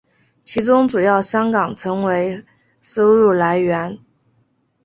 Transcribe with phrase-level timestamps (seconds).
[0.43, 2.43] 其中主要香港成为
[2.81, 3.99] 收入来源。